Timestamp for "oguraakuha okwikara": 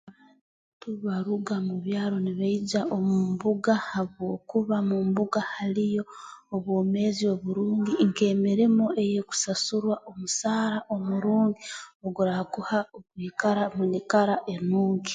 12.05-13.61